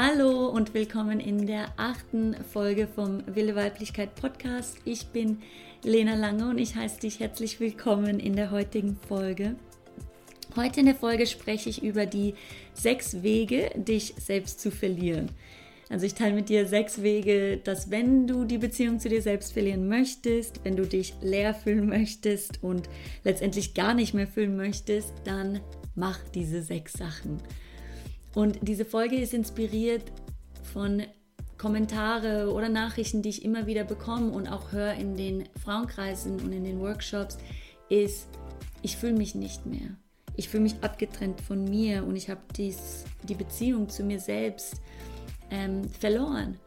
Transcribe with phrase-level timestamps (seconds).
[0.00, 4.76] Hallo und willkommen in der achten Folge vom Wilde Weiblichkeit Podcast.
[4.84, 5.38] Ich bin
[5.82, 9.56] Lena Lange und ich heiße dich herzlich willkommen in der heutigen Folge.
[10.54, 12.34] Heute in der Folge spreche ich über die
[12.74, 15.32] sechs Wege, dich selbst zu verlieren.
[15.88, 19.52] Also ich teile mit dir sechs Wege, dass wenn du die Beziehung zu dir selbst
[19.52, 22.88] verlieren möchtest, wenn du dich leer fühlen möchtest und
[23.24, 25.58] letztendlich gar nicht mehr fühlen möchtest, dann
[25.96, 27.42] mach diese sechs Sachen.
[28.34, 30.04] Und diese Folge ist inspiriert
[30.62, 31.02] von
[31.56, 36.52] Kommentare oder Nachrichten, die ich immer wieder bekomme und auch höre in den Frauenkreisen und
[36.52, 37.36] in den Workshops,
[37.88, 38.28] ist,
[38.82, 39.96] ich fühle mich nicht mehr.
[40.36, 44.76] Ich fühle mich abgetrennt von mir und ich habe die Beziehung zu mir selbst
[45.50, 46.58] ähm, verloren.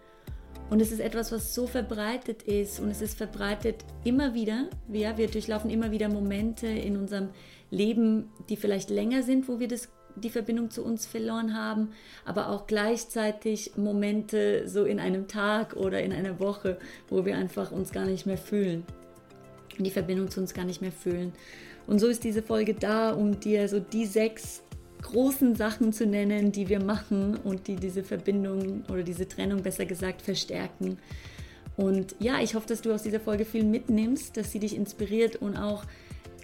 [0.70, 4.70] Und es ist etwas, was so verbreitet ist und es ist verbreitet immer wieder.
[4.92, 7.30] Ja, wir durchlaufen immer wieder Momente in unserem
[7.70, 11.90] Leben, die vielleicht länger sind, wo wir das die Verbindung zu uns verloren haben,
[12.26, 16.78] aber auch gleichzeitig Momente so in einem Tag oder in einer Woche,
[17.10, 18.84] wo wir einfach uns gar nicht mehr fühlen,
[19.78, 21.34] die Verbindung zu uns gar nicht mehr fühlen.
[21.88, 24.64] Und so ist diese Folge da, um dir so die sechs
[25.02, 29.86] großen Sachen zu nennen, die wir machen und die diese Verbindung oder diese Trennung besser
[29.86, 30.98] gesagt verstärken.
[31.78, 35.38] Und ja, ich hoffe, dass du aus dieser Folge viel mitnimmst, dass sie dich inspiriert
[35.38, 35.84] und auch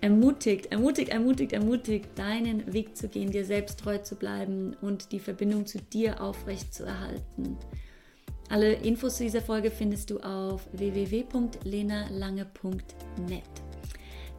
[0.01, 5.19] ermutigt, ermutigt, ermutigt, ermutigt, deinen Weg zu gehen, dir selbst treu zu bleiben und die
[5.19, 7.57] Verbindung zu dir aufrecht zu erhalten.
[8.49, 13.43] Alle Infos zu dieser Folge findest du auf www.lenalange.net.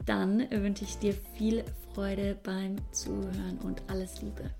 [0.07, 1.63] Dann wünsche ich dir viel
[1.93, 4.51] Freude beim Zuhören und alles Liebe.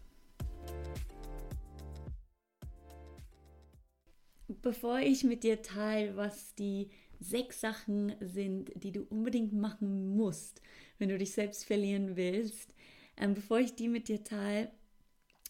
[4.61, 6.91] Bevor ich mit dir teile, was die
[7.21, 10.61] sechs Sachen sind, die du unbedingt machen musst,
[10.99, 12.75] wenn du dich selbst verlieren willst.
[13.17, 14.71] Ähm, bevor ich die mit dir teile,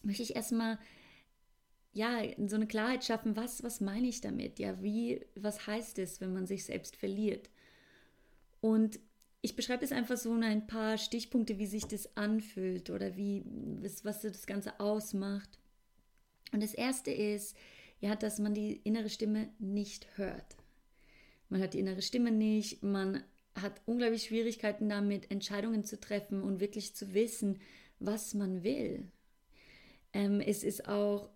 [0.03, 0.79] möchte ich erstmal
[1.91, 4.59] ja, so eine Klarheit schaffen, was, was meine ich damit?
[4.59, 7.49] Ja, wie, was heißt es, wenn man sich selbst verliert?
[8.61, 8.99] Und
[9.41, 13.43] ich beschreibe es einfach so in ein paar Stichpunkte, wie sich das anfühlt oder wie,
[13.81, 15.59] was, was das Ganze ausmacht.
[16.51, 17.55] Und das erste ist,
[18.01, 20.57] ja, dass man die innere Stimme nicht hört.
[21.49, 23.23] Man hört die innere Stimme nicht, man
[23.61, 27.59] hat unglaublich Schwierigkeiten damit, Entscheidungen zu treffen und wirklich zu wissen,
[27.99, 29.07] was man will.
[30.13, 31.29] Ähm, es ist auch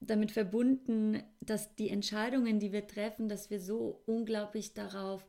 [0.00, 5.26] damit verbunden, dass die Entscheidungen, die wir treffen, dass wir so unglaublich darauf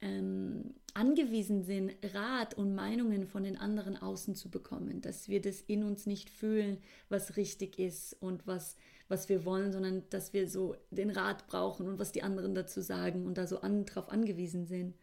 [0.00, 5.60] ähm, angewiesen sind, Rat und Meinungen von den anderen außen zu bekommen, dass wir das
[5.60, 6.78] in uns nicht fühlen,
[7.08, 8.76] was richtig ist und was
[9.08, 12.80] was wir wollen, sondern dass wir so den Rat brauchen und was die anderen dazu
[12.80, 14.94] sagen und da so an, drauf angewiesen sind.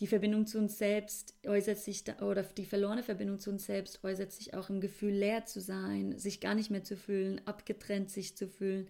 [0.00, 4.02] Die Verbindung zu uns selbst äußert sich, da, oder die verlorene Verbindung zu uns selbst
[4.02, 8.10] äußert sich auch im Gefühl, leer zu sein, sich gar nicht mehr zu fühlen, abgetrennt
[8.10, 8.88] sich zu fühlen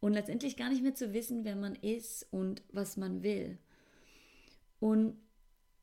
[0.00, 3.56] und letztendlich gar nicht mehr zu wissen, wer man ist und was man will.
[4.80, 5.16] Und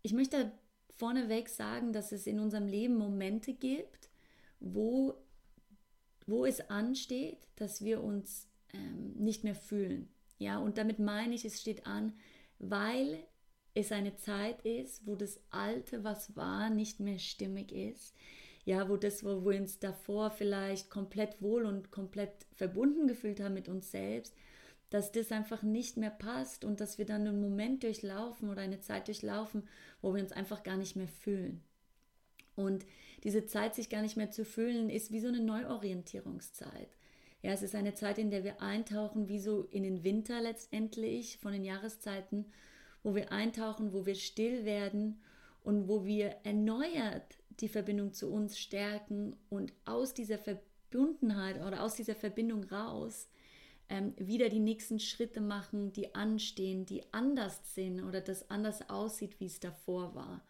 [0.04, 0.52] ich möchte
[0.96, 4.10] vorneweg sagen, dass es in unserem Leben Momente gibt,
[4.60, 5.16] wo
[6.28, 10.08] wo es ansteht, dass wir uns ähm, nicht mehr fühlen.
[10.38, 12.14] Ja, und damit meine ich, es steht an,
[12.60, 13.24] weil
[13.74, 18.16] es eine Zeit ist, wo das Alte, was war, nicht mehr stimmig ist.
[18.64, 23.56] Ja, wo das, wo wir uns davor vielleicht komplett wohl und komplett verbunden gefühlt haben
[23.56, 24.36] mit uns selbst,
[24.92, 28.82] dass das einfach nicht mehr passt und dass wir dann einen Moment durchlaufen oder eine
[28.82, 29.68] Zeit durchlaufen,
[30.02, 31.64] wo wir uns einfach gar nicht mehr fühlen.
[32.56, 32.86] Und
[33.24, 36.90] diese Zeit, sich gar nicht mehr zu fühlen, ist wie so eine Neuorientierungszeit.
[37.42, 41.40] Ja, es ist eine Zeit, in der wir eintauchen, wie so in den Winter letztendlich
[41.40, 42.46] von den Jahreszeiten,
[43.04, 45.22] wo wir eintauchen, wo wir still werden
[45.64, 51.96] und wo wir erneuert die Verbindung zu uns stärken und aus dieser Verbundenheit oder aus
[51.96, 53.28] dieser Verbindung raus
[53.90, 59.40] ähm, wieder die nächsten Schritte machen, die anstehen, die anders sind oder das anders aussieht,
[59.40, 60.42] wie es davor war.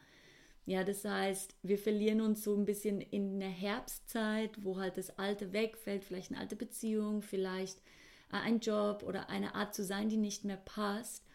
[0.65, 5.17] Ja, das heißt, wir verlieren uns so ein bisschen in der Herbstzeit, wo halt das
[5.17, 7.79] Alte wegfällt, vielleicht eine alte Beziehung, vielleicht
[8.31, 11.25] äh, ein Job oder eine Art zu sein, die nicht mehr passt.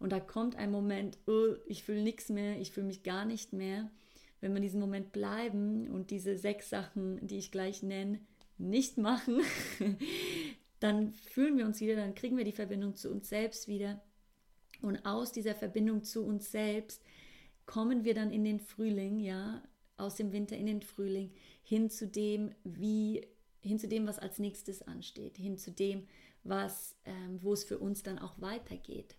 [0.00, 3.52] Und da kommt ein Moment, oh, ich fühle nichts mehr, ich fühle mich gar nicht
[3.52, 3.90] mehr.
[4.40, 8.18] Wenn wir diesen Moment bleiben und diese sechs Sachen, die ich gleich nenne,
[8.56, 9.42] nicht machen,
[10.80, 14.02] dann fühlen wir uns wieder, dann kriegen wir die Verbindung zu uns selbst wieder.
[14.80, 17.02] Und aus dieser Verbindung zu uns selbst
[17.66, 19.62] kommen wir dann in den Frühling, ja,
[19.98, 21.30] aus dem Winter in den Frühling,
[21.62, 23.26] hin zu dem, wie,
[23.60, 26.06] hin zu dem, was als nächstes ansteht, hin zu dem,
[26.42, 29.16] was, ähm, wo es für uns dann auch weitergeht.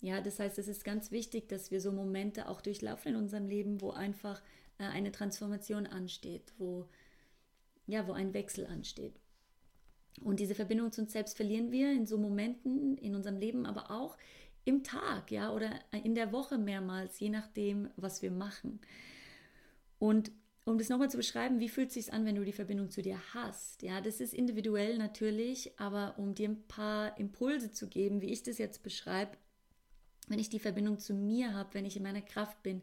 [0.00, 3.48] Ja, das heißt, es ist ganz wichtig, dass wir so Momente auch durchlaufen in unserem
[3.48, 4.42] Leben, wo einfach
[4.78, 6.86] äh, eine Transformation ansteht, wo,
[7.86, 9.14] ja, wo ein Wechsel ansteht.
[10.22, 13.90] Und diese Verbindung zu uns selbst verlieren wir in so Momenten in unserem Leben, aber
[13.90, 14.16] auch
[14.64, 18.80] im Tag, ja, oder in der Woche mehrmals, je nachdem, was wir machen.
[19.98, 20.32] Und
[20.64, 23.00] um das nochmal zu beschreiben, wie fühlt es sich an, wenn du die Verbindung zu
[23.00, 23.82] dir hast?
[23.82, 28.42] Ja, das ist individuell natürlich, aber um dir ein paar Impulse zu geben, wie ich
[28.42, 29.36] das jetzt beschreibe,
[30.26, 32.82] wenn ich die Verbindung zu mir habe, wenn ich in meiner Kraft bin,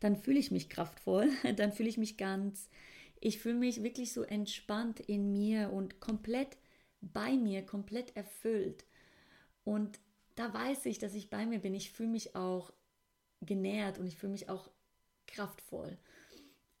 [0.00, 2.68] dann fühle ich mich kraftvoll, dann fühle ich mich ganz.
[3.20, 6.56] Ich fühle mich wirklich so entspannt in mir und komplett
[7.00, 8.84] bei mir, komplett erfüllt.
[9.64, 9.98] Und
[10.36, 11.74] da weiß ich, dass ich bei mir bin.
[11.74, 12.72] Ich fühle mich auch
[13.40, 14.70] genährt und ich fühle mich auch
[15.26, 15.98] kraftvoll.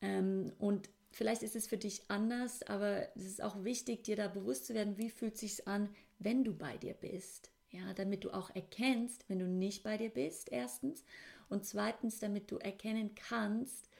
[0.00, 4.28] Ähm, und vielleicht ist es für dich anders, aber es ist auch wichtig, dir da
[4.28, 5.88] bewusst zu werden, wie fühlt es sich an,
[6.18, 7.50] wenn du bei dir bist.
[7.70, 11.04] Ja, damit du auch erkennst, wenn du nicht bei dir bist, erstens.
[11.48, 13.90] Und zweitens, damit du erkennen kannst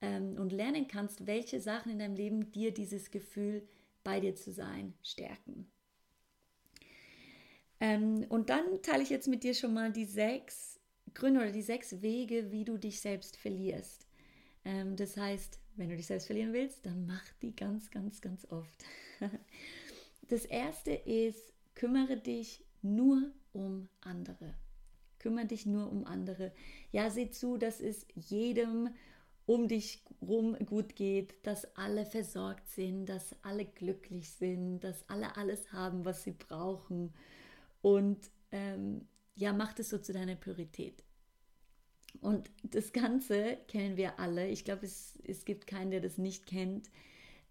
[0.00, 3.68] ähm, und lernen kannst, welche Sachen in deinem Leben dir dieses Gefühl,
[4.02, 5.70] bei dir zu sein, stärken.
[7.80, 10.80] Ähm, und dann teile ich jetzt mit dir schon mal die sechs
[11.14, 14.06] Gründe oder die sechs Wege, wie du dich selbst verlierst.
[14.64, 18.46] Ähm, das heißt, wenn du dich selbst verlieren willst, dann mach die ganz, ganz, ganz
[18.50, 18.84] oft.
[20.28, 24.54] das erste ist, kümmere dich nur um andere.
[25.18, 26.52] Kümmere dich nur um andere.
[26.92, 28.90] Ja, sieh zu, dass es jedem
[29.46, 35.36] um dich rum gut geht, dass alle versorgt sind, dass alle glücklich sind, dass alle
[35.36, 37.12] alles haben, was sie brauchen.
[37.82, 41.02] Und ähm, ja, mach das so zu deiner Priorität.
[42.20, 44.48] Und das Ganze kennen wir alle.
[44.48, 46.88] Ich glaube, es, es gibt keinen, der das nicht kennt.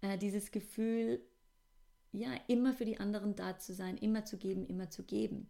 [0.02, 1.22] Äh, dieses Gefühl,
[2.14, 5.50] ja, immer für die anderen da zu sein, immer zu geben, immer zu geben.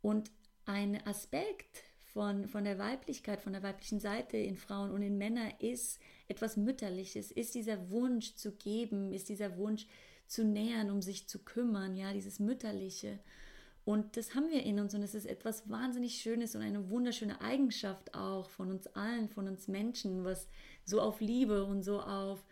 [0.00, 0.30] Und
[0.64, 1.82] ein Aspekt
[2.12, 6.56] von, von der Weiblichkeit, von der weiblichen Seite in Frauen und in Männern ist etwas
[6.56, 9.86] Mütterliches, ist dieser Wunsch zu geben, ist dieser Wunsch
[10.26, 13.18] zu nähern, um sich zu kümmern, ja, dieses Mütterliche.
[13.84, 17.40] Und das haben wir in uns und es ist etwas wahnsinnig Schönes und eine wunderschöne
[17.40, 20.46] Eigenschaft auch von uns allen, von uns Menschen, was
[20.84, 22.44] so auf Liebe und so auf,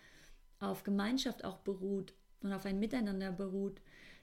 [0.58, 2.12] auf Gemeinschaft auch beruht
[2.42, 3.80] und auf ein Miteinander beruht.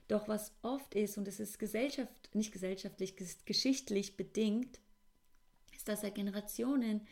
[0.08, 4.80] Doch was oft ist, und es ist Gesellschaft, nicht gesellschaftlich, geschichtlich bedingt,
[5.74, 7.06] ist, dass seit Generationen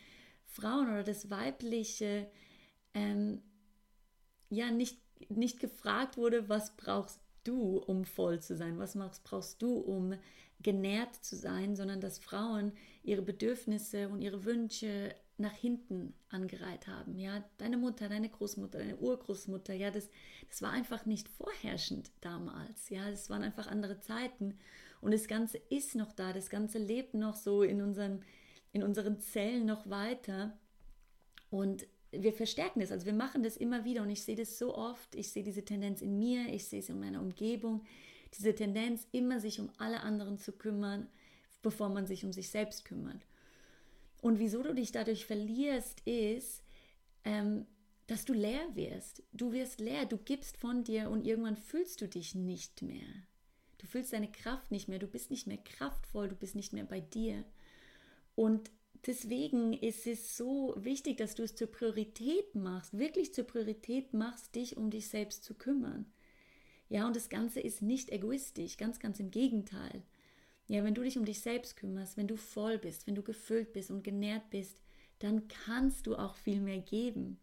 [0.45, 2.29] Frauen oder das Weibliche
[2.93, 3.41] ähm,
[4.49, 4.99] ja nicht,
[5.29, 8.79] nicht gefragt wurde, was brauchst du, um voll zu sein?
[8.79, 10.13] Was brauchst du, um
[10.61, 11.75] genährt zu sein?
[11.75, 12.71] Sondern dass Frauen
[13.03, 17.17] ihre Bedürfnisse und ihre Wünsche nach hinten angereiht haben.
[17.19, 20.09] Ja, deine Mutter, deine Großmutter, deine Urgroßmutter, ja, das,
[20.49, 22.89] das war einfach nicht vorherrschend damals.
[22.89, 24.57] Ja, es waren einfach andere Zeiten.
[24.99, 28.23] Und das Ganze ist noch da, das Ganze lebt noch so in unseren,
[28.71, 30.57] in unseren Zellen noch weiter.
[31.51, 34.75] Und wir verstärken das, also wir machen das immer wieder und ich sehe das so
[34.75, 37.85] oft, ich sehe diese Tendenz in mir, ich sehe es in meiner Umgebung,
[38.37, 41.07] diese Tendenz, immer sich um alle anderen zu kümmern,
[41.61, 43.25] bevor man sich um sich selbst kümmert.
[44.21, 46.63] Und wieso du dich dadurch verlierst, ist,
[47.23, 47.65] ähm,
[48.07, 49.21] dass du leer wirst.
[49.33, 53.07] Du wirst leer, du gibst von dir und irgendwann fühlst du dich nicht mehr.
[53.77, 56.85] Du fühlst deine Kraft nicht mehr, du bist nicht mehr kraftvoll, du bist nicht mehr
[56.85, 57.43] bei dir.
[58.33, 58.71] Und
[59.05, 64.55] deswegen ist es so wichtig, dass du es zur Priorität machst, wirklich zur Priorität machst,
[64.55, 66.11] dich um dich selbst zu kümmern.
[66.89, 70.03] Ja, und das Ganze ist nicht egoistisch, ganz, ganz im Gegenteil.
[70.67, 73.73] Ja, wenn du dich um dich selbst kümmerst, wenn du voll bist, wenn du gefüllt
[73.73, 74.77] bist und genährt bist,
[75.19, 77.39] dann kannst du auch viel mehr geben.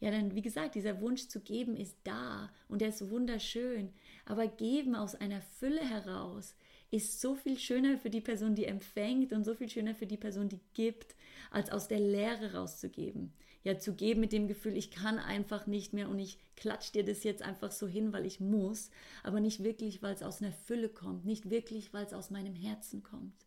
[0.00, 3.92] Ja, denn wie gesagt, dieser Wunsch zu geben ist da und er ist wunderschön.
[4.26, 6.54] Aber geben aus einer Fülle heraus
[6.90, 10.16] ist so viel schöner für die Person, die empfängt und so viel schöner für die
[10.16, 11.16] Person, die gibt,
[11.50, 13.32] als aus der Leere rauszugeben.
[13.64, 17.02] Ja, zu geben mit dem Gefühl, ich kann einfach nicht mehr und ich klatsch dir
[17.02, 18.90] das jetzt einfach so hin, weil ich muss,
[19.22, 22.54] aber nicht wirklich, weil es aus einer Fülle kommt, nicht wirklich, weil es aus meinem
[22.54, 23.46] Herzen kommt.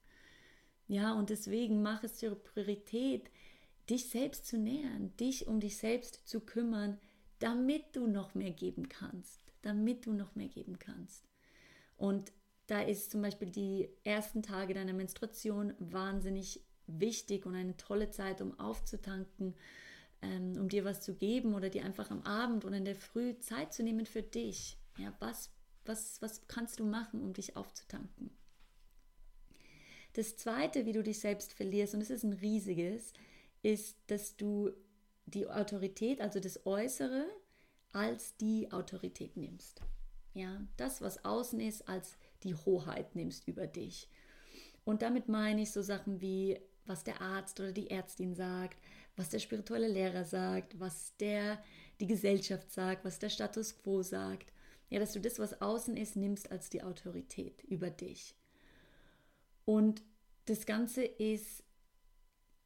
[0.87, 3.29] Ja, und deswegen mach es zur Priorität,
[3.89, 6.97] dich selbst zu nähern, dich um dich selbst zu kümmern,
[7.39, 11.27] damit du noch mehr geben kannst, damit du noch mehr geben kannst.
[11.95, 12.31] Und
[12.67, 18.41] da ist zum Beispiel die ersten Tage deiner Menstruation wahnsinnig wichtig und eine tolle Zeit,
[18.41, 19.55] um aufzutanken,
[20.21, 23.37] ähm, um dir was zu geben oder dir einfach am Abend oder in der Früh
[23.39, 24.77] Zeit zu nehmen für dich.
[24.97, 25.51] Ja, was,
[25.85, 28.31] was, was kannst du machen, um dich aufzutanken?
[30.13, 33.13] Das zweite, wie du dich selbst verlierst, und es ist ein riesiges,
[33.61, 34.71] ist, dass du
[35.27, 37.27] die Autorität, also das Äußere,
[37.91, 39.81] als die Autorität nimmst.
[40.33, 44.09] Ja, das, was außen ist, als die Hoheit nimmst über dich.
[44.85, 48.77] Und damit meine ich so Sachen wie, was der Arzt oder die Ärztin sagt,
[49.17, 51.61] was der spirituelle Lehrer sagt, was der,
[51.99, 54.53] die Gesellschaft sagt, was der Status quo sagt.
[54.89, 58.35] Ja, dass du das, was außen ist, nimmst als die Autorität über dich.
[59.65, 60.01] Und
[60.45, 61.63] das Ganze ist,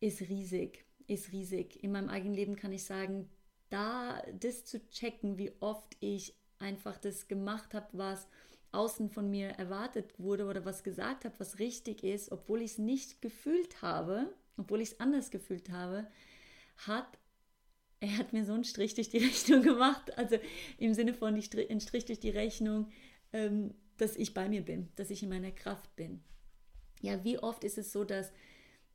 [0.02, 1.84] ist riesig, ist riesig.
[1.84, 3.28] In meinem eigenen Leben kann ich sagen,
[3.70, 8.28] da das zu checken, wie oft ich einfach das gemacht habe, was
[8.72, 12.78] außen von mir erwartet wurde oder was gesagt habe, was richtig ist, obwohl ich es
[12.78, 16.08] nicht gefühlt habe, obwohl ich es anders gefühlt habe,
[16.88, 17.18] hat
[18.02, 20.38] er hat mir so einen Strich durch die Rechnung gemacht, also
[20.78, 22.90] im Sinne von einen Strich durch die Rechnung,
[23.32, 26.22] ähm, dass ich bei mir bin, dass ich in meiner Kraft bin.
[27.02, 28.32] Ja, wie oft ist es so, dass,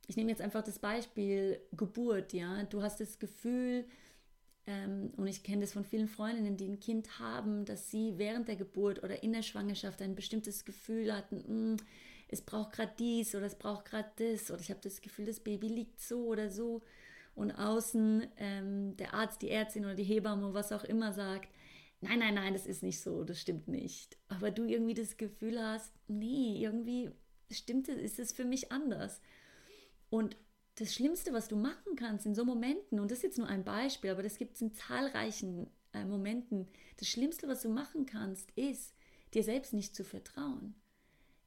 [0.07, 3.85] ich nehme jetzt einfach das Beispiel Geburt, ja, du hast das Gefühl,
[4.65, 8.49] ähm, und ich kenne das von vielen Freundinnen, die ein Kind haben, dass sie während
[8.49, 11.77] der Geburt oder in der Schwangerschaft ein bestimmtes Gefühl hatten, mm,
[12.27, 15.39] es braucht gerade dies oder es braucht gerade das oder ich habe das Gefühl, das
[15.39, 16.81] Baby liegt so oder so
[17.37, 21.49] und außen ähm, der Arzt, die Ärztin oder die Hebamme, was auch immer sagt,
[22.01, 24.17] nein, nein, nein, das ist nicht so, das stimmt nicht.
[24.27, 27.11] Aber du irgendwie das Gefühl hast, nee, irgendwie
[27.51, 29.21] stimmt es, ist es für mich anders.
[30.09, 30.35] Und
[30.75, 33.63] das Schlimmste, was du machen kannst in so Momenten, und das ist jetzt nur ein
[33.63, 36.67] Beispiel, aber das gibt es in zahlreichen äh, Momenten,
[36.97, 38.95] das Schlimmste, was du machen kannst, ist,
[39.35, 40.73] dir selbst nicht zu vertrauen.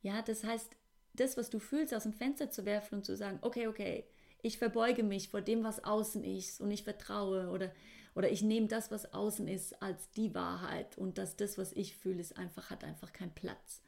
[0.03, 0.71] Ja, das heißt,
[1.15, 4.05] das, was du fühlst, aus dem Fenster zu werfen und zu sagen, okay, okay,
[4.43, 7.73] ich verbeuge mich vor dem, was außen ist und ich vertraue oder,
[8.15, 11.97] oder ich nehme das, was außen ist, als die Wahrheit und dass das, was ich
[11.97, 13.83] fühle, ist einfach, hat einfach keinen Platz.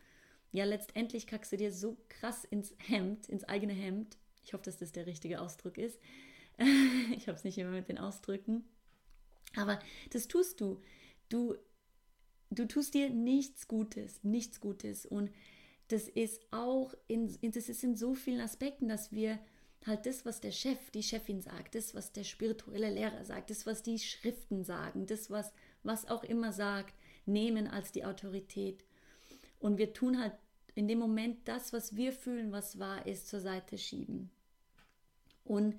[0.53, 4.79] Ja, letztendlich kackst du dir so krass ins Hemd, ins eigene Hemd, ich hoffe, dass
[4.79, 5.99] das der richtige Ausdruck ist.
[7.17, 8.65] ich habe es nicht immer mit den Ausdrücken.
[9.57, 9.79] Aber
[10.11, 10.81] das tust du.
[11.29, 11.55] Du,
[12.51, 15.07] du tust dir nichts Gutes, nichts Gutes.
[15.07, 15.31] Und
[15.89, 19.39] das ist auch in, das ist in so vielen Aspekten, dass wir
[19.87, 23.67] halt das, was der Chef, die Chefin sagt, das, was der spirituelle Lehrer sagt, das,
[23.67, 26.95] was die Schriften sagen, das, was, was auch immer sagt,
[27.27, 28.85] nehmen als die Autorität.
[29.59, 30.35] Und wir tun halt
[30.75, 34.31] in dem Moment das, was wir fühlen, was wahr ist, zur Seite schieben.
[35.45, 35.79] Und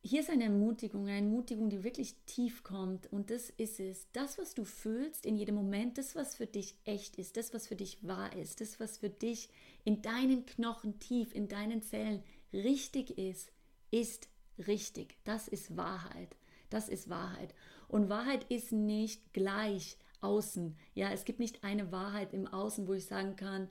[0.00, 3.12] hier ist eine Ermutigung, eine Ermutigung, die wirklich tief kommt.
[3.12, 4.06] Und das ist es.
[4.12, 7.66] Das, was du fühlst in jedem Moment, das, was für dich echt ist, das, was
[7.66, 9.48] für dich wahr ist, das, was für dich
[9.84, 13.52] in deinen Knochen tief, in deinen Zellen richtig ist,
[13.90, 14.28] ist
[14.66, 15.16] richtig.
[15.24, 16.36] Das ist Wahrheit.
[16.70, 17.54] Das ist Wahrheit.
[17.88, 20.76] Und Wahrheit ist nicht gleich außen.
[20.94, 23.68] Ja, es gibt nicht eine Wahrheit im Außen, wo ich sagen kann,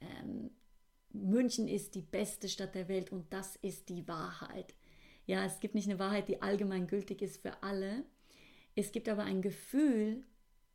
[0.00, 0.50] ähm,
[1.12, 4.74] München ist die beste Stadt der Welt und das ist die Wahrheit.
[5.26, 8.04] Ja, es gibt nicht eine Wahrheit, die allgemein gültig ist für alle.
[8.74, 10.24] Es gibt aber ein Gefühl,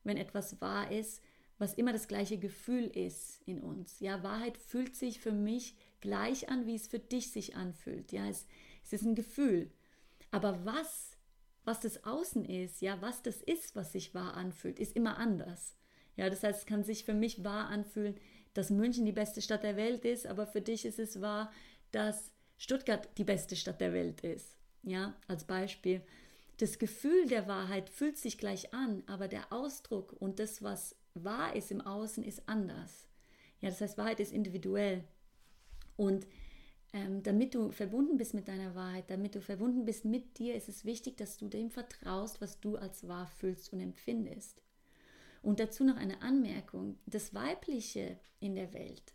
[0.04, 1.22] wenn etwas wahr ist,
[1.58, 4.00] was immer das gleiche Gefühl ist in uns.
[4.00, 8.12] Ja, Wahrheit fühlt sich für mich gleich an, wie es für dich sich anfühlt.
[8.12, 8.48] Ja, es,
[8.84, 9.72] es ist ein Gefühl.
[10.32, 11.18] Aber was,
[11.66, 15.76] was das Außen ist, ja, was das ist, was sich wahr anfühlt, ist immer anders.
[16.16, 18.16] Ja, das heißt, es kann sich für mich wahr anfühlen,
[18.54, 21.52] dass München die beste Stadt der Welt ist, aber für dich ist es wahr,
[21.92, 24.58] dass Stuttgart die beste Stadt der Welt ist.
[24.84, 26.02] Ja, als Beispiel.
[26.58, 31.56] Das Gefühl der Wahrheit fühlt sich gleich an, aber der Ausdruck und das, was wahr
[31.56, 33.08] ist im Außen, ist anders.
[33.62, 35.06] Ja, das heißt, Wahrheit ist individuell.
[36.00, 36.28] Und
[36.94, 40.70] ähm, damit du verbunden bist mit deiner Wahrheit, damit du verbunden bist mit dir, ist
[40.70, 44.62] es wichtig, dass du dem vertraust, was du als wahr fühlst und empfindest.
[45.42, 46.98] Und dazu noch eine Anmerkung.
[47.06, 49.14] Das Weibliche in der Welt.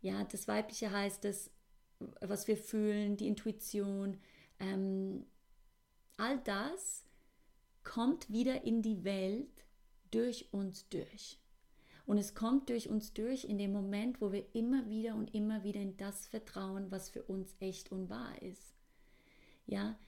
[0.00, 1.52] Ja, das Weibliche heißt das,
[2.20, 4.18] was wir fühlen, die Intuition,
[4.58, 5.24] ähm,
[6.16, 7.04] all das
[7.84, 9.64] kommt wieder in die Welt
[10.10, 11.38] durch uns durch.
[12.06, 15.64] Und es kommt durch uns durch in dem Moment, wo wir immer wieder und immer
[15.64, 18.74] wieder in das vertrauen, was für uns echt und wahr ist.
[19.66, 19.98] Ja,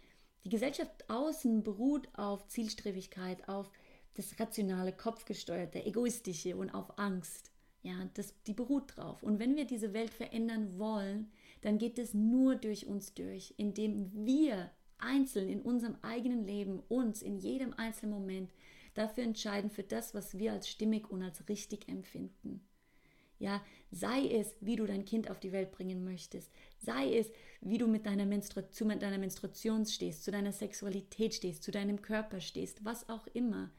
[0.45, 3.71] die Gesellschaft außen beruht auf Zielstrebigkeit, auf
[4.15, 7.51] das rationale, kopfgesteuerte, egoistische und auf Angst.
[7.83, 9.23] Ja, das, die beruht drauf.
[9.23, 11.31] Und wenn wir diese Welt verändern wollen,
[11.63, 17.23] dann geht es nur durch uns durch, indem wir einzeln in unserem eigenen Leben uns
[17.23, 18.53] in jedem einzelnen Moment
[18.97, 22.67] dafür entscheiden, für das, was wir als stimmig und als richtig empfinden.
[23.39, 27.77] Ja, sei es, wie du dein Kind auf die Welt bringen möchtest, sei es, wie
[27.77, 32.41] du mit deiner, Menstru zu deiner Menstruation stehst, zu deiner Sexualität stehst, zu deinem Körper
[32.41, 33.71] stehst, was auch immer.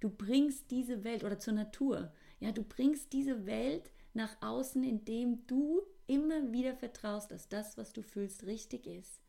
[0.00, 5.46] Du bringst diese Welt oder zur Natur, ja, du bringst diese Welt nach außen, indem
[5.46, 9.22] du immer wieder vertraust, dass das, was du fühlst, richtig ist.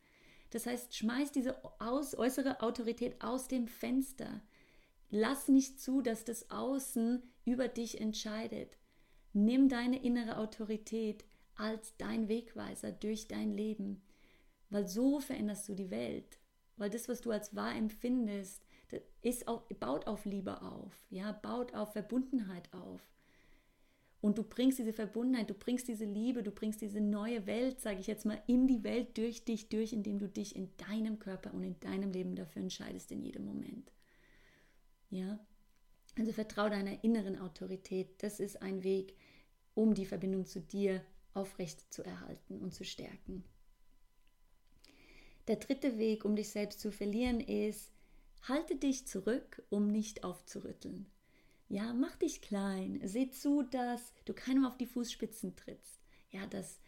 [0.50, 4.42] Das heißt, schmeiß diese aus, äußere Autorität aus dem Fenster.
[5.10, 8.76] Lass nicht zu, dass das Außen über dich entscheidet.
[9.32, 11.24] Nimm deine innere Autorität
[11.54, 14.02] als dein Wegweiser durch dein Leben,
[14.70, 16.38] weil so veränderst du die Welt.
[16.76, 18.62] Weil das, was du als wahr empfindest,
[19.22, 23.00] ist auch, baut auf Liebe auf, ja, baut auf Verbundenheit auf.
[24.20, 28.00] Und du bringst diese Verbundenheit, du bringst diese Liebe, du bringst diese neue Welt, sage
[28.00, 31.54] ich jetzt mal, in die Welt durch dich durch, indem du dich in deinem Körper
[31.54, 33.92] und in deinem Leben dafür entscheidest in jedem Moment.
[35.10, 35.38] Ja?
[36.16, 38.22] Also vertraue deiner inneren Autorität.
[38.22, 39.14] Das ist ein Weg,
[39.74, 43.44] um die Verbindung zu dir aufrecht zu erhalten und zu stärken.
[45.46, 47.92] Der dritte Weg, um dich selbst zu verlieren, ist,
[48.42, 51.06] halte dich zurück, um nicht aufzurütteln.
[51.68, 53.00] Ja, mach dich klein.
[53.04, 56.00] Seh zu, dass du keinem auf die Fußspitzen trittst.
[56.30, 56.80] Ja, dass,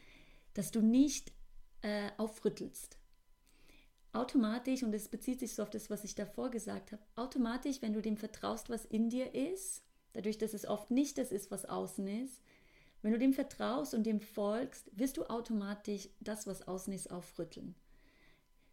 [0.55, 1.33] dass du nicht
[1.83, 3.00] äh, aufrüttelst.
[4.13, 7.93] Automatisch, und es bezieht sich so auf das, was ich davor gesagt habe, automatisch, wenn
[7.93, 11.65] du dem vertraust, was in dir ist, dadurch, dass es oft nicht das ist, was
[11.65, 12.43] außen ist,
[13.03, 17.75] wenn du dem vertraust und dem folgst, wirst du automatisch das, was außen ist, aufrütteln.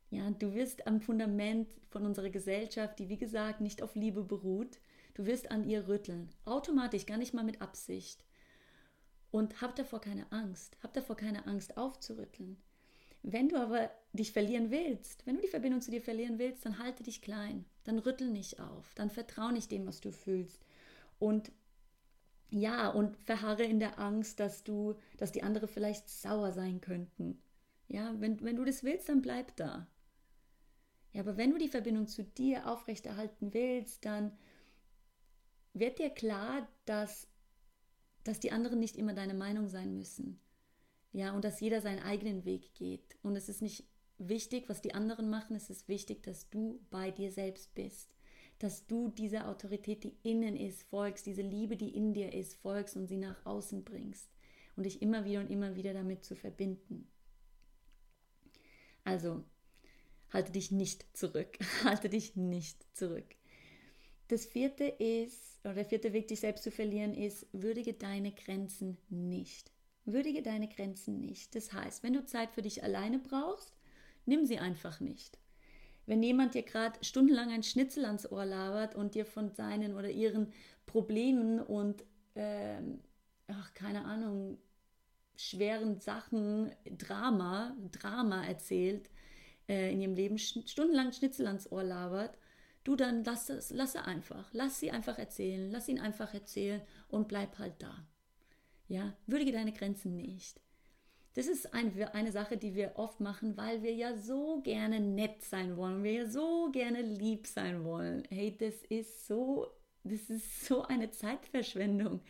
[0.10, 4.80] Ja, du wirst am Fundament von unserer Gesellschaft, die wie gesagt nicht auf Liebe beruht,
[5.18, 6.30] Du wirst an ihr rütteln.
[6.46, 8.24] Automatisch, gar nicht mal mit Absicht.
[9.32, 10.78] Und hab davor keine Angst.
[10.84, 12.62] Hab davor keine Angst aufzurütteln.
[13.24, 16.80] Wenn du aber dich verlieren willst, wenn du die Verbindung zu dir verlieren willst, dann
[16.80, 17.66] halte dich klein.
[17.84, 18.94] Dann rüttel nicht auf.
[18.96, 20.62] Dann vertrau nicht dem, was du fühlst.
[21.20, 21.52] Und
[22.50, 27.42] ja, und verharre in der Angst, dass du, dass die andere vielleicht sauer sein könnten.
[27.90, 29.88] Ja, wenn, wenn du das willst, dann bleib da.
[31.12, 34.38] Ja, aber wenn du die Verbindung zu dir aufrechterhalten willst, dann
[35.74, 37.28] wird dir klar, dass,
[38.24, 40.40] dass die anderen nicht immer deine Meinung sein müssen.
[41.12, 43.18] Ja, und dass jeder seinen eigenen Weg geht.
[43.24, 43.86] Und es ist nicht
[44.18, 48.14] wichtig, was die anderen machen, es ist wichtig, dass du bei dir selbst bist.
[48.60, 52.96] Dass du dieser Autorität, die innen ist, folgst, diese Liebe, die in dir ist, folgst
[52.96, 54.30] und sie nach außen bringst.
[54.76, 57.08] Und dich immer wieder und immer wieder damit zu verbinden.
[59.04, 59.44] Also,
[60.34, 61.58] halte dich nicht zurück.
[61.84, 63.36] halte dich nicht zurück.
[64.28, 68.98] Das vierte ist, oder der vierte Weg, dich selbst zu verlieren, ist, würdige deine Grenzen
[69.10, 69.72] nicht.
[70.08, 71.56] Würdige deine Grenzen nicht.
[71.56, 73.74] Das heißt, wenn du Zeit für dich alleine brauchst,
[74.26, 75.38] nimm sie einfach nicht.
[76.06, 80.10] Wenn jemand dir gerade stundenlang ein Schnitzel ans Ohr labert und dir von seinen oder
[80.10, 80.54] ihren
[80.86, 82.04] Problemen und,
[82.36, 83.02] ähm,
[83.48, 84.58] ach, keine Ahnung,
[85.36, 89.10] schweren Sachen, Drama, Drama erzählt,
[89.68, 92.38] äh, in ihrem Leben stundenlang Schnitzel ans Ohr labert,
[92.88, 97.28] Du dann lass es, lasse einfach, lass sie einfach erzählen, lass ihn einfach erzählen und
[97.28, 98.08] bleib halt da.
[98.88, 100.60] Ja, würdige deine Grenzen nicht.
[101.34, 105.44] Das ist ein, eine Sache, die wir oft machen, weil wir ja so gerne nett
[105.44, 108.24] sein wollen, wir ja so gerne lieb sein wollen.
[108.30, 109.68] Hey, das ist so,
[110.04, 112.22] das ist so eine Zeitverschwendung.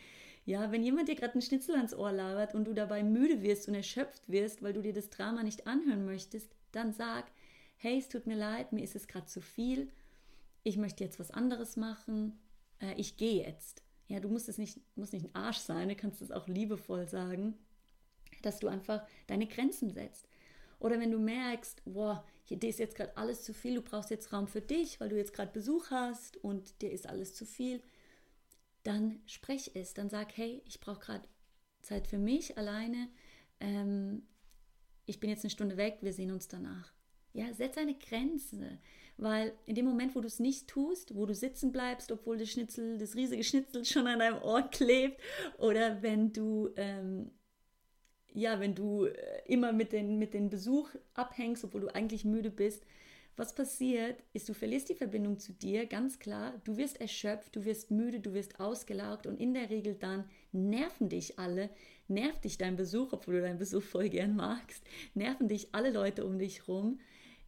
[0.44, 3.68] Ja, wenn jemand dir gerade einen Schnitzel ans Ohr labert und du dabei müde wirst
[3.68, 7.30] und erschöpft wirst, weil du dir das Drama nicht anhören möchtest, dann sag,
[7.76, 9.90] hey, es tut mir leid, mir ist es gerade zu viel
[10.68, 12.38] ich möchte jetzt was anderes machen,
[12.80, 13.82] äh, ich gehe jetzt.
[14.08, 17.06] Ja, du musst es nicht, musst nicht ein Arsch sein, du kannst es auch liebevoll
[17.06, 17.54] sagen,
[18.42, 20.28] dass du einfach deine Grenzen setzt.
[20.80, 24.32] Oder wenn du merkst, boah, hier ist jetzt gerade alles zu viel, du brauchst jetzt
[24.32, 27.82] Raum für dich, weil du jetzt gerade Besuch hast und dir ist alles zu viel,
[28.84, 31.28] dann sprech es, dann sag, hey, ich brauche gerade
[31.82, 33.08] Zeit für mich alleine,
[33.60, 34.22] ähm,
[35.04, 36.92] ich bin jetzt eine Stunde weg, wir sehen uns danach.
[37.32, 38.78] Ja, setz eine Grenze.
[39.18, 42.50] Weil in dem Moment, wo du es nicht tust, wo du sitzen bleibst, obwohl das
[42.50, 45.20] Schnitzel, das riesige Schnitzel schon an deinem Ohr klebt,
[45.58, 47.32] oder wenn du, ähm,
[48.32, 52.50] ja, wenn du äh, immer mit den, mit den Besuch abhängst, obwohl du eigentlich müde
[52.50, 52.84] bist,
[53.36, 56.60] was passiert, ist, du verlierst die Verbindung zu dir, ganz klar.
[56.64, 61.08] Du wirst erschöpft, du wirst müde, du wirst ausgelaugt und in der Regel dann nerven
[61.08, 61.70] dich alle,
[62.08, 66.24] nervt dich dein Besuch, obwohl du deinen Besuch voll gern magst, nerven dich alle Leute
[66.24, 66.98] um dich rum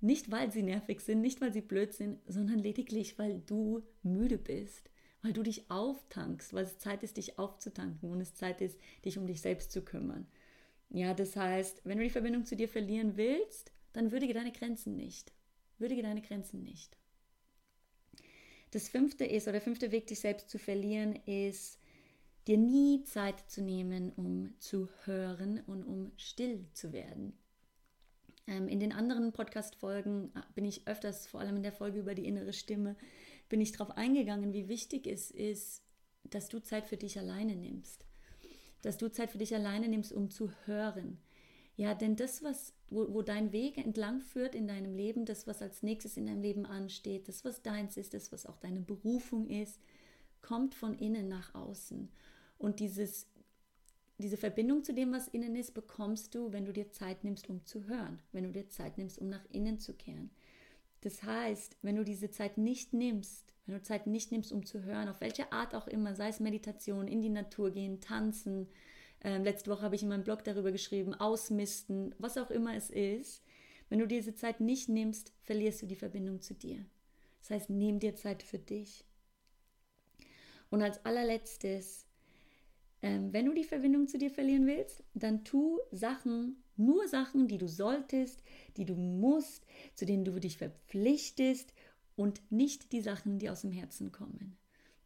[0.00, 4.38] nicht, weil sie nervig sind, nicht, weil sie blöd sind, sondern lediglich, weil du müde
[4.38, 4.90] bist,
[5.22, 9.18] weil du dich auftankst, weil es Zeit ist, dich aufzutanken und es Zeit ist, dich
[9.18, 10.26] um dich selbst zu kümmern.
[10.88, 14.96] Ja, das heißt, wenn du die Verbindung zu dir verlieren willst, dann würdige deine Grenzen
[14.96, 15.32] nicht.
[15.78, 16.96] Würdige deine Grenzen nicht.
[18.72, 21.78] Das fünfte ist, oder der fünfte Weg, dich selbst zu verlieren, ist,
[22.46, 27.36] dir nie Zeit zu nehmen, um zu hören und um still zu werden.
[28.50, 32.16] Ähm, in den anderen Podcast-Folgen äh, bin ich öfters, vor allem in der Folge über
[32.16, 32.96] die innere Stimme,
[33.48, 35.82] bin ich darauf eingegangen, wie wichtig es ist,
[36.24, 38.04] dass du Zeit für dich alleine nimmst.
[38.82, 41.18] Dass du Zeit für dich alleine nimmst, um zu hören.
[41.76, 45.62] Ja, denn das, was, wo, wo dein Weg entlang führt in deinem Leben, das, was
[45.62, 49.48] als nächstes in deinem Leben ansteht, das, was deins ist, das, was auch deine Berufung
[49.48, 49.78] ist,
[50.42, 52.10] kommt von innen nach außen.
[52.58, 53.29] Und dieses
[54.20, 57.64] diese Verbindung zu dem, was innen ist, bekommst du, wenn du dir Zeit nimmst, um
[57.64, 60.30] zu hören, wenn du dir Zeit nimmst, um nach innen zu kehren.
[61.00, 64.82] Das heißt, wenn du diese Zeit nicht nimmst, wenn du Zeit nicht nimmst, um zu
[64.84, 68.68] hören, auf welche Art auch immer, sei es Meditation, in die Natur gehen, tanzen,
[69.22, 72.90] ähm, letzte Woche habe ich in meinem Blog darüber geschrieben, ausmisten, was auch immer es
[72.90, 73.42] ist,
[73.88, 76.84] wenn du diese Zeit nicht nimmst, verlierst du die Verbindung zu dir.
[77.40, 79.04] Das heißt, nimm dir Zeit für dich.
[80.70, 82.06] Und als allerletztes,
[83.02, 87.58] ähm, wenn du die Verbindung zu dir verlieren willst, dann tu Sachen, nur Sachen, die
[87.58, 88.42] du solltest,
[88.76, 91.74] die du musst, zu denen du dich verpflichtest
[92.16, 94.56] und nicht die Sachen, die aus dem Herzen kommen.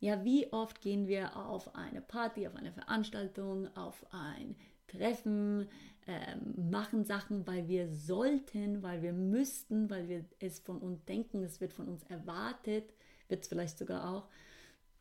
[0.01, 5.69] Ja, wie oft gehen wir auf eine Party, auf eine Veranstaltung, auf ein Treffen,
[6.07, 11.43] ähm, machen Sachen, weil wir sollten, weil wir müssten, weil wir es von uns denken,
[11.43, 12.93] es wird von uns erwartet,
[13.29, 14.29] wird es vielleicht sogar auch,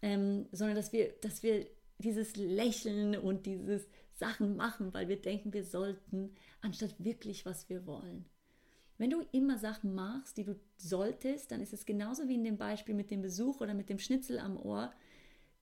[0.01, 5.53] ähm, sondern dass wir, dass wir dieses Lächeln und dieses Sachen machen, weil wir denken,
[5.53, 8.25] wir sollten, anstatt wirklich, was wir wollen.
[8.97, 12.58] Wenn du immer Sachen machst, die du solltest, dann ist es genauso wie in dem
[12.58, 14.93] Beispiel mit dem Besuch oder mit dem Schnitzel am Ohr.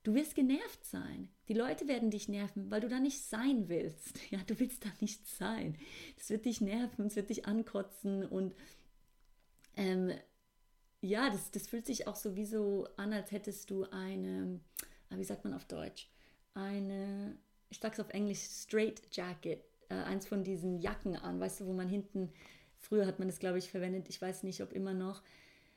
[0.04, 1.30] Du wirst genervt sein.
[1.48, 4.20] Die Leute werden dich nerven, weil du da nicht sein willst.
[4.32, 5.78] Ja, du willst da nicht sein.
[6.18, 8.56] Das wird dich nerven, es wird dich ankotzen und
[9.76, 10.12] ähm,
[11.02, 14.60] ja, das, das fühlt sich auch sowieso an, als hättest du eine,
[15.10, 16.10] ah, wie sagt man auf Deutsch,
[16.54, 17.38] eine,
[17.70, 21.74] ich sag's auf Englisch, Straight Jacket, äh, eins von diesen Jacken an, weißt du, wo
[21.74, 22.32] man hinten,
[22.78, 25.22] früher hat man das, glaube ich, verwendet, ich weiß nicht, ob immer noch,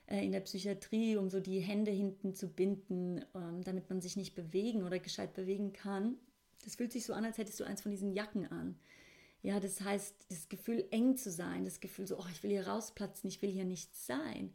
[0.06, 4.16] äh, in der Psychiatrie, um so die Hände hinten zu binden, ähm, damit man sich
[4.16, 6.16] nicht bewegen oder gescheit bewegen kann.
[6.64, 8.78] Das fühlt sich so an, als hättest du eins von diesen Jacken an.
[9.42, 12.66] Ja, das heißt, das Gefühl eng zu sein, das Gefühl so, oh, ich will hier
[12.66, 14.54] rausplatzen, ich will hier nicht sein.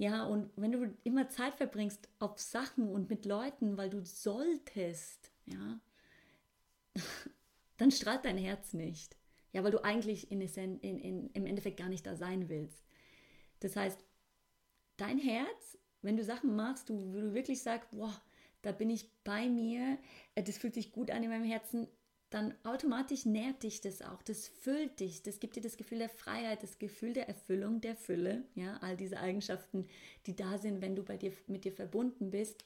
[0.00, 5.30] Ja, und wenn du immer Zeit verbringst auf Sachen und mit Leuten, weil du solltest,
[5.44, 5.78] ja,
[7.76, 9.18] dann strahlt dein Herz nicht.
[9.52, 12.82] Ja, weil du eigentlich in, in, in, im Endeffekt gar nicht da sein willst.
[13.58, 14.02] Das heißt,
[14.96, 18.22] dein Herz, wenn du Sachen machst, du, du wirklich sagst, boah,
[18.62, 19.98] da bin ich bei mir,
[20.34, 21.88] äh, das fühlt sich gut an in meinem Herzen,
[22.30, 26.08] dann automatisch nährt dich das auch, das füllt dich, das gibt dir das Gefühl der
[26.08, 29.88] Freiheit, das Gefühl der Erfüllung, der Fülle, ja, all diese Eigenschaften,
[30.26, 32.64] die da sind, wenn du bei dir mit dir verbunden bist.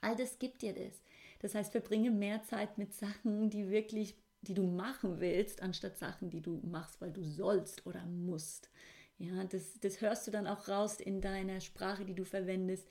[0.00, 1.02] All das gibt dir das.
[1.40, 6.30] Das heißt, verbringe mehr Zeit mit Sachen, die wirklich, die du machen willst, anstatt Sachen,
[6.30, 8.70] die du machst, weil du sollst oder musst.
[9.18, 12.86] Ja, das, das hörst du dann auch raus in deiner Sprache, die du verwendest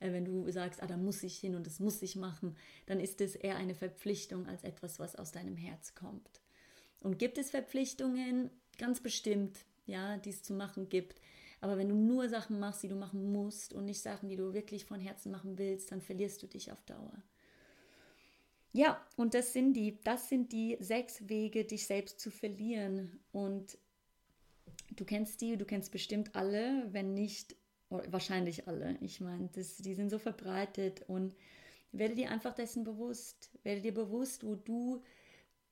[0.00, 3.20] wenn du sagst, ah, da muss ich hin und das muss ich machen, dann ist
[3.20, 6.40] es eher eine Verpflichtung als etwas, was aus deinem Herz kommt.
[7.00, 8.50] Und gibt es Verpflichtungen?
[8.78, 11.20] Ganz bestimmt, ja, die es zu machen gibt.
[11.60, 14.54] Aber wenn du nur Sachen machst, die du machen musst und nicht Sachen, die du
[14.54, 17.12] wirklich von Herzen machen willst, dann verlierst du dich auf Dauer.
[18.72, 23.20] Ja, und das sind die, das sind die sechs Wege, dich selbst zu verlieren.
[23.32, 23.76] Und
[24.96, 27.56] du kennst die, du kennst bestimmt alle, wenn nicht
[27.90, 28.96] wahrscheinlich alle.
[29.00, 31.34] Ich meine, die sind so verbreitet und
[31.92, 33.50] werde dir einfach dessen bewusst.
[33.62, 35.02] Werde dir bewusst, wo du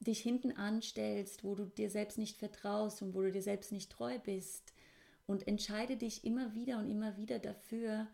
[0.00, 3.90] dich hinten anstellst, wo du dir selbst nicht vertraust und wo du dir selbst nicht
[3.90, 4.74] treu bist.
[5.26, 8.07] Und entscheide dich immer wieder und immer wieder dafür,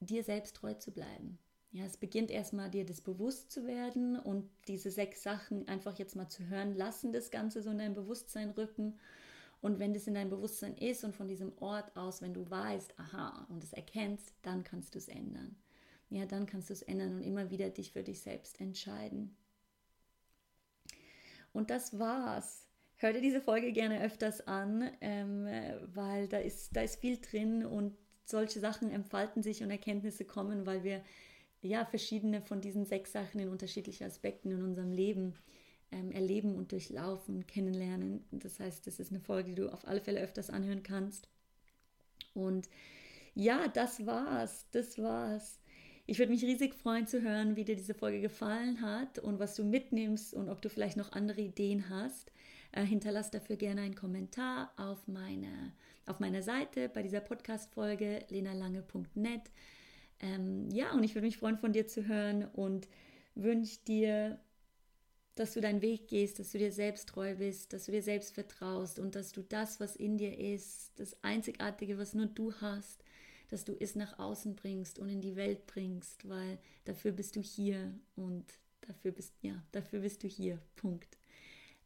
[0.00, 1.38] dir selbst treu zu bleiben.
[1.72, 6.14] Ja, es beginnt erstmal dir das bewusst zu werden und diese sechs Sachen einfach jetzt
[6.14, 8.94] mal zu hören, lassen das Ganze so in dein Bewusstsein rücken
[9.64, 12.98] und wenn das in deinem Bewusstsein ist und von diesem Ort aus, wenn du weißt,
[12.98, 15.56] aha, und es erkennst, dann kannst du es ändern.
[16.10, 19.34] Ja, dann kannst du es ändern und immer wieder dich für dich selbst entscheiden.
[21.54, 22.66] Und das war's.
[22.96, 25.46] Hör dir diese Folge gerne öfters an, ähm,
[25.94, 27.96] weil da ist, da ist viel drin und
[28.26, 31.02] solche Sachen entfalten sich und Erkenntnisse kommen, weil wir
[31.62, 35.32] ja verschiedene von diesen sechs Sachen in unterschiedlichen Aspekten in unserem Leben
[35.94, 38.24] ähm, erleben und durchlaufen, kennenlernen.
[38.32, 41.28] Das heißt, das ist eine Folge, die du auf alle Fälle öfters anhören kannst.
[42.34, 42.68] Und
[43.34, 44.66] ja, das war's.
[44.72, 45.60] Das war's.
[46.06, 49.54] Ich würde mich riesig freuen zu hören, wie dir diese Folge gefallen hat und was
[49.54, 52.30] du mitnimmst und ob du vielleicht noch andere Ideen hast.
[52.72, 55.72] Äh, hinterlass dafür gerne einen Kommentar auf, meine,
[56.06, 59.42] auf meiner Seite bei dieser Podcast-Folge lenalange.net.
[60.20, 62.88] Ähm, ja, und ich würde mich freuen, von dir zu hören und
[63.34, 64.38] wünsche dir
[65.34, 68.34] dass du deinen Weg gehst, dass du dir selbst treu bist, dass du dir selbst
[68.34, 73.02] vertraust und dass du das, was in dir ist, das Einzigartige, was nur du hast,
[73.48, 77.40] dass du es nach außen bringst und in die Welt bringst, weil dafür bist du
[77.40, 78.44] hier und
[78.80, 80.58] dafür bist ja, dafür bist du hier.
[80.76, 81.18] Punkt.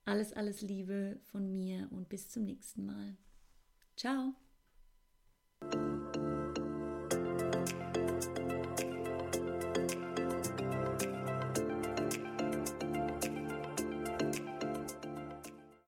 [0.04, 3.16] Alles, alles Liebe von mir und bis zum nächsten Mal.
[3.96, 4.34] Ciao.